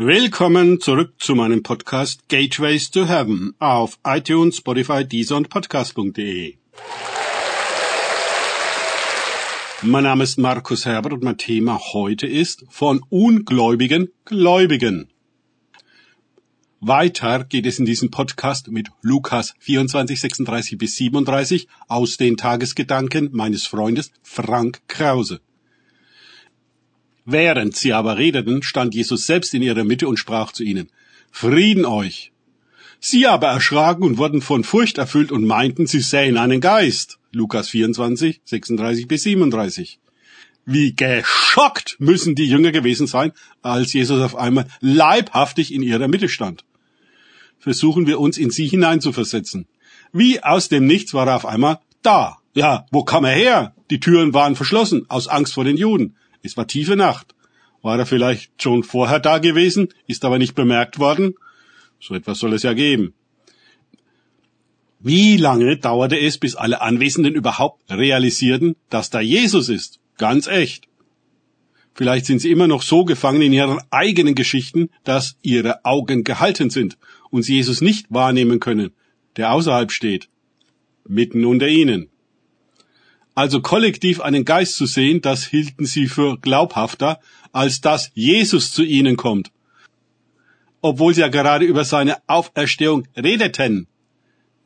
Willkommen 0.00 0.80
zurück 0.80 1.14
zu 1.18 1.34
meinem 1.34 1.64
Podcast 1.64 2.28
Gateways 2.28 2.88
to 2.92 3.08
Heaven 3.08 3.56
auf 3.58 3.98
iTunes, 4.06 4.58
Spotify, 4.58 5.04
Deezer 5.04 5.36
und 5.36 5.48
Podcast.de. 5.48 6.54
Mein 9.82 10.04
Name 10.04 10.22
ist 10.22 10.38
Markus 10.38 10.86
Herbert 10.86 11.14
und 11.14 11.24
mein 11.24 11.36
Thema 11.36 11.80
heute 11.92 12.28
ist 12.28 12.64
von 12.70 13.02
Ungläubigen 13.08 14.12
Gläubigen. 14.24 15.08
Weiter 16.78 17.42
geht 17.42 17.66
es 17.66 17.80
in 17.80 17.84
diesem 17.84 18.12
Podcast 18.12 18.68
mit 18.68 18.90
Lukas 19.02 19.54
24, 19.58 20.20
36 20.20 20.78
bis 20.78 20.94
37 20.94 21.66
aus 21.88 22.16
den 22.16 22.36
Tagesgedanken 22.36 23.30
meines 23.32 23.66
Freundes 23.66 24.12
Frank 24.22 24.80
Krause. 24.86 25.40
Während 27.30 27.76
sie 27.76 27.92
aber 27.92 28.16
redeten, 28.16 28.62
stand 28.62 28.94
Jesus 28.94 29.26
selbst 29.26 29.52
in 29.52 29.60
ihrer 29.60 29.84
Mitte 29.84 30.08
und 30.08 30.16
sprach 30.16 30.50
zu 30.50 30.64
ihnen, 30.64 30.88
Frieden 31.30 31.84
euch! 31.84 32.32
Sie 33.00 33.26
aber 33.26 33.48
erschraken 33.48 34.02
und 34.02 34.16
wurden 34.16 34.40
von 34.40 34.64
Furcht 34.64 34.96
erfüllt 34.96 35.30
und 35.30 35.44
meinten, 35.44 35.86
sie 35.86 36.00
sähen 36.00 36.38
einen 36.38 36.62
Geist. 36.62 37.18
Lukas 37.30 37.68
24, 37.68 38.40
36 38.46 39.06
bis 39.08 39.24
37. 39.24 39.98
Wie 40.64 40.96
geschockt 40.96 41.96
müssen 41.98 42.34
die 42.34 42.46
Jünger 42.46 42.72
gewesen 42.72 43.06
sein, 43.06 43.32
als 43.60 43.92
Jesus 43.92 44.22
auf 44.22 44.34
einmal 44.34 44.66
leibhaftig 44.80 45.74
in 45.74 45.82
ihrer 45.82 46.08
Mitte 46.08 46.30
stand. 46.30 46.64
Versuchen 47.58 48.06
wir 48.06 48.20
uns 48.20 48.38
in 48.38 48.48
sie 48.48 48.68
hineinzuversetzen. 48.68 49.66
Wie 50.14 50.42
aus 50.42 50.70
dem 50.70 50.86
Nichts 50.86 51.12
war 51.12 51.26
er 51.26 51.36
auf 51.36 51.44
einmal 51.44 51.80
da. 52.00 52.38
Ja, 52.54 52.86
wo 52.90 53.04
kam 53.04 53.26
er 53.26 53.34
her? 53.34 53.74
Die 53.90 54.00
Türen 54.00 54.32
waren 54.32 54.56
verschlossen, 54.56 55.04
aus 55.10 55.28
Angst 55.28 55.52
vor 55.52 55.64
den 55.64 55.76
Juden. 55.76 56.16
Es 56.42 56.56
war 56.56 56.66
tiefe 56.66 56.96
Nacht. 56.96 57.34
War 57.82 57.98
er 57.98 58.06
vielleicht 58.06 58.62
schon 58.62 58.82
vorher 58.82 59.20
da 59.20 59.38
gewesen, 59.38 59.88
ist 60.06 60.24
aber 60.24 60.38
nicht 60.38 60.54
bemerkt 60.54 60.98
worden? 60.98 61.34
So 62.00 62.14
etwas 62.14 62.38
soll 62.38 62.52
es 62.52 62.62
ja 62.62 62.72
geben. 62.72 63.14
Wie 65.00 65.36
lange 65.36 65.76
dauerte 65.78 66.18
es, 66.18 66.38
bis 66.38 66.56
alle 66.56 66.80
Anwesenden 66.80 67.34
überhaupt 67.34 67.88
realisierten, 67.90 68.74
dass 68.90 69.10
da 69.10 69.20
Jesus 69.20 69.68
ist? 69.68 70.00
Ganz 70.16 70.48
echt. 70.48 70.88
Vielleicht 71.94 72.26
sind 72.26 72.40
sie 72.40 72.50
immer 72.50 72.66
noch 72.66 72.82
so 72.82 73.04
gefangen 73.04 73.42
in 73.42 73.52
ihren 73.52 73.80
eigenen 73.90 74.34
Geschichten, 74.34 74.90
dass 75.04 75.36
ihre 75.42 75.84
Augen 75.84 76.24
gehalten 76.24 76.70
sind 76.70 76.98
und 77.30 77.42
sie 77.42 77.56
Jesus 77.56 77.80
nicht 77.80 78.06
wahrnehmen 78.10 78.60
können, 78.60 78.90
der 79.36 79.52
außerhalb 79.52 79.90
steht, 79.92 80.28
mitten 81.06 81.44
unter 81.44 81.68
ihnen. 81.68 82.08
Also 83.38 83.60
kollektiv 83.60 84.20
einen 84.20 84.44
Geist 84.44 84.74
zu 84.74 84.86
sehen, 84.86 85.20
das 85.20 85.46
hielten 85.46 85.86
sie 85.86 86.08
für 86.08 86.38
glaubhafter, 86.38 87.20
als 87.52 87.80
dass 87.80 88.10
Jesus 88.14 88.72
zu 88.72 88.82
ihnen 88.82 89.16
kommt. 89.16 89.52
Obwohl 90.80 91.14
sie 91.14 91.20
ja 91.20 91.28
gerade 91.28 91.64
über 91.64 91.84
seine 91.84 92.16
Auferstehung 92.26 93.06
redeten. 93.16 93.86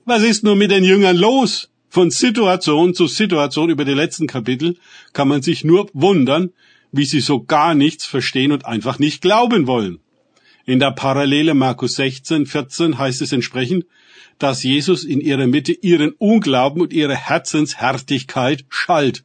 Was 0.07 0.23
ist 0.23 0.43
nun 0.43 0.57
mit 0.57 0.71
den 0.71 0.85
Jüngern 0.85 1.19
los? 1.19 1.69
Von 1.91 2.11
Situation 2.11 2.95
zu 2.95 3.09
Situation 3.09 3.69
über 3.69 3.85
die 3.85 3.93
letzten 3.93 4.27
Kapitel 4.27 4.79
kann 5.13 5.29
man 5.29 5.43
sich 5.43 5.65
nur 5.65 5.91
wundern, 5.93 6.49
wie 6.93 7.05
sie 7.05 7.21
so 7.21 7.43
gar 7.43 7.75
nichts 7.75 8.07
verstehen 8.07 8.53
und 8.53 8.65
einfach 8.65 8.99
nicht 8.99 9.21
glauben 9.21 9.67
wollen. 9.67 10.01
In 10.65 10.79
der 10.79 10.93
Parallele 10.93 11.55
Markus 11.55 11.95
16, 11.95 12.47
14 12.47 12.99
heißt 12.99 13.23
es 13.23 13.33
entsprechend, 13.33 13.85
dass 14.39 14.63
Jesus 14.63 15.05
in 15.05 15.21
ihrer 15.21 15.47
Mitte 15.47 15.73
ihren 15.73 16.13
Unglauben 16.13 16.81
und 16.83 16.93
ihre 16.93 17.17
Herzenshärtigkeit 17.17 18.65
schalt. 18.69 19.25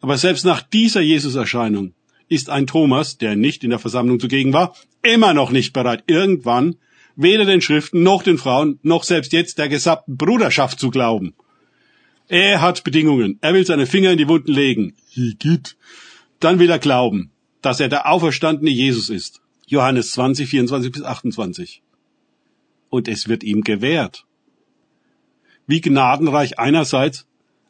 Aber 0.00 0.16
selbst 0.16 0.44
nach 0.44 0.62
dieser 0.62 1.00
Jesuserscheinung 1.00 1.94
ist 2.28 2.50
ein 2.50 2.66
Thomas, 2.66 3.18
der 3.18 3.36
nicht 3.36 3.64
in 3.64 3.70
der 3.70 3.78
Versammlung 3.78 4.20
zugegen 4.20 4.52
war, 4.52 4.74
immer 5.02 5.34
noch 5.34 5.50
nicht 5.50 5.72
bereit, 5.72 6.04
irgendwann 6.06 6.76
weder 7.16 7.44
den 7.44 7.60
Schriften 7.60 8.02
noch 8.02 8.22
den 8.22 8.38
Frauen 8.38 8.78
noch 8.82 9.02
selbst 9.02 9.32
jetzt 9.32 9.58
der 9.58 9.68
gesabbten 9.68 10.16
Bruderschaft 10.16 10.78
zu 10.78 10.90
glauben. 10.90 11.34
Er 12.28 12.60
hat 12.60 12.84
Bedingungen. 12.84 13.38
Er 13.40 13.54
will 13.54 13.66
seine 13.66 13.86
Finger 13.86 14.12
in 14.12 14.18
die 14.18 14.28
Wunden 14.28 14.52
legen. 14.52 14.94
Dann 16.40 16.58
will 16.58 16.70
er 16.70 16.78
glauben, 16.78 17.32
dass 17.62 17.80
er 17.80 17.88
der 17.88 18.08
auferstandene 18.08 18.70
Jesus 18.70 19.08
ist. 19.08 19.40
Johannes 19.70 20.12
20, 20.12 20.48
24 20.48 20.92
bis 20.92 21.02
28 21.02 21.82
und 22.88 23.06
es 23.06 23.28
wird 23.28 23.44
ihm 23.44 23.60
gewährt. 23.60 24.24
Wie 25.66 25.82
gnadenreich 25.82 26.58
einerseits, 26.58 27.26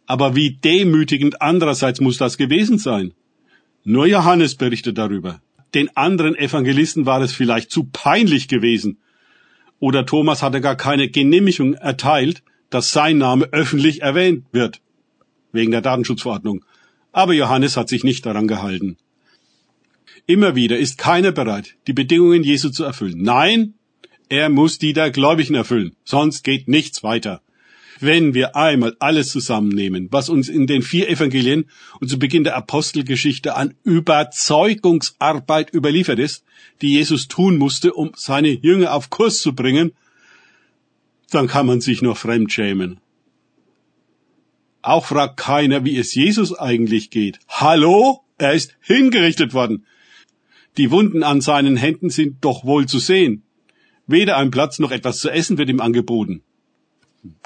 aber 0.07 0.37
wie 0.37 0.53
demütigend 0.53 1.43
andererseits 1.43 2.01
muss 2.01 2.17
das 2.17 2.39
gewesen 2.39 2.79
sein. 2.79 3.15
Nur 3.83 4.07
Johannes 4.07 4.55
berichtet 4.55 4.97
darüber. 4.97 5.41
Den 5.75 5.95
anderen 5.97 6.37
Evangelisten 6.37 7.05
war 7.05 7.21
es 7.21 7.33
vielleicht 7.33 7.73
zu 7.73 7.83
peinlich 7.85 8.47
gewesen. 8.47 8.99
Oder 9.81 10.07
Thomas 10.07 10.41
hatte 10.43 10.61
gar 10.61 10.77
keine 10.77 11.09
Genehmigung 11.09 11.75
erteilt, 11.75 12.45
dass 12.71 12.93
sein 12.93 13.19
Name 13.19 13.47
öffentlich 13.51 14.03
erwähnt 14.03 14.45
wird. 14.53 14.81
Wegen 15.51 15.73
der 15.73 15.83
Datenschutzverordnung. 15.83 16.65
Aber 17.11 17.33
Johannes 17.33 17.77
hat 17.77 17.89
sich 17.89 18.05
nicht 18.05 18.25
daran 18.25 18.47
gehalten. 18.47 18.99
Immer 20.29 20.55
wieder 20.55 20.79
ist 20.79 20.99
keiner 20.99 21.33
bereit, 21.33 21.77
die 21.87 21.95
Bedingungen 21.95 22.45
Jesu 22.45 22.69
zu 22.69 22.85
erfüllen. 22.85 23.23
Nein, 23.23 23.73
er 24.29 24.51
muss 24.51 24.79
die 24.79 24.93
der 24.93 25.11
Gläubigen 25.11 25.55
erfüllen, 25.55 25.97
sonst 26.05 26.45
geht 26.45 26.69
nichts 26.69 27.03
weiter. 27.03 27.41
Wenn 27.99 28.35
wir 28.35 28.55
einmal 28.55 28.95
alles 28.99 29.31
zusammennehmen, 29.31 30.09
was 30.11 30.29
uns 30.29 30.51
in 30.51 30.67
den 30.67 30.83
vier 30.83 31.09
Evangelien 31.09 31.71
und 31.99 32.09
zu 32.09 32.19
Beginn 32.19 32.45
der 32.45 32.57
Apostelgeschichte 32.57 33.57
an 33.57 33.73
Überzeugungsarbeit 33.85 35.73
überliefert 35.73 36.19
ist, 36.19 36.45
die 36.83 36.93
Jesus 36.93 37.29
tun 37.29 37.57
musste, 37.57 37.95
um 37.95 38.13
seine 38.15 38.51
Jünger 38.51 38.93
auf 38.93 39.09
Kurs 39.09 39.41
zu 39.41 39.55
bringen, 39.55 39.93
dann 41.31 41.47
kann 41.47 41.65
man 41.65 41.81
sich 41.81 42.03
nur 42.03 42.17
fremdschämen. 42.17 43.01
Auch 44.83 45.07
fragt 45.07 45.39
keiner, 45.39 45.87
wie 45.87 45.97
es 45.97 46.15
Jesus 46.15 46.53
eigentlich 46.53 47.09
geht. 47.09 47.39
Hallo? 47.49 48.21
Er 48.37 48.53
ist 48.53 48.77
hingerichtet 48.83 49.55
worden. 49.55 49.87
Die 50.79 50.93
Wunden 50.93 51.25
an 51.25 51.41
seinen 51.41 51.77
Händen 51.77 52.09
sind 52.09 52.45
doch 52.45 52.65
wohl 52.65 52.87
zu 52.87 53.01
sehen. 53.01 53.43
Weder 54.07 54.37
ein 54.37 54.53
Platz 54.53 54.79
noch 54.79 54.93
etwas 54.93 55.19
zu 55.19 55.29
essen 55.29 55.59
wird 55.59 55.69
ihm 55.69 55.81
angeboten. 55.81 56.43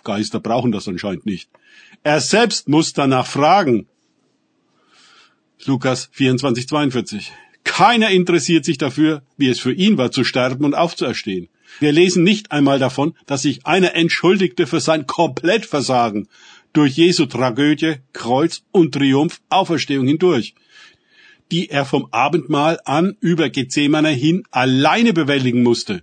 Geister 0.05 0.39
brauchen 0.39 0.71
das 0.71 0.87
anscheinend 0.87 1.25
nicht. 1.25 1.51
Er 2.03 2.21
selbst 2.21 2.69
muss 2.69 2.93
danach 2.93 3.27
fragen. 3.27 3.89
Lukas 5.65 6.11
24, 6.13 6.69
42. 6.69 7.33
Keiner 7.65 8.11
interessiert 8.11 8.65
sich 8.65 8.77
dafür, 8.77 9.23
wie 9.37 9.49
es 9.49 9.61
für 9.61 9.73
ihn 9.73 9.97
war, 9.97 10.11
zu 10.11 10.25
sterben 10.25 10.65
und 10.65 10.75
aufzuerstehen. 10.75 11.49
Wir 11.81 11.93
lesen 11.93 12.23
nicht 12.23 12.53
einmal 12.53 12.79
davon, 12.79 13.15
dass 13.27 13.43
sich 13.43 13.65
einer 13.65 13.95
entschuldigte 13.95 14.67
für 14.67 14.81
sein 14.81 15.07
Komplettversagen 15.07 16.29
durch 16.73 16.97
Jesu 16.97 17.27
Tragödie, 17.27 17.97
Kreuz 18.13 18.63
und 18.73 18.93
Triumph, 18.93 19.41
Auferstehung 19.49 20.07
hindurch, 20.07 20.55
die 21.53 21.69
er 21.69 21.85
vom 21.85 22.09
Abendmahl 22.11 22.81
an 22.87 23.17
über 23.21 23.51
Gethsemane 23.51 24.09
hin 24.09 24.43
alleine 24.51 25.13
bewältigen 25.13 25.63
musste. 25.63 26.03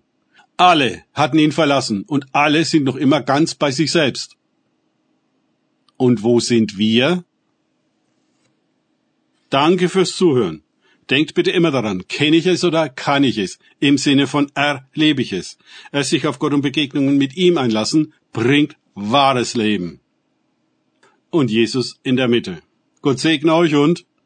Alle 0.56 1.04
hatten 1.14 1.40
ihn 1.40 1.52
verlassen 1.52 2.04
und 2.04 2.28
alle 2.34 2.64
sind 2.66 2.84
noch 2.84 2.96
immer 2.96 3.22
ganz 3.22 3.56
bei 3.56 3.72
sich 3.72 3.92
selbst. 3.92 4.38
Und 5.98 6.22
wo 6.22 6.40
sind 6.40 6.78
wir? 6.78 7.26
Danke 9.50 9.90
fürs 9.90 10.16
Zuhören. 10.16 10.62
Denkt 11.10 11.34
bitte 11.34 11.50
immer 11.50 11.72
daran, 11.72 12.08
kenne 12.08 12.38
ich 12.38 12.46
es 12.46 12.64
oder 12.64 12.88
kann 12.88 13.24
ich 13.24 13.40
es? 13.40 13.58
Im 13.80 13.98
Sinne 13.98 14.28
von 14.28 14.52
erlebe 14.54 15.24
ich 15.24 15.34
es. 15.34 15.58
Es 15.92 16.10
sich 16.10 16.28
auf 16.28 16.38
Gott 16.38 16.54
und 16.54 16.62
Begegnungen 16.62 17.18
mit 17.18 17.36
ihm 17.36 17.58
einlassen, 17.58 18.14
bringt 18.31 18.78
wahres 18.94 19.56
Leben. 19.56 20.00
Und 21.31 21.50
Jesus 21.50 22.00
in 22.04 22.16
der 22.16 22.28
Mitte. 22.28 22.62
Gott 23.02 23.20
segne 23.20 23.56
euch 23.56 23.74
und 23.74 24.06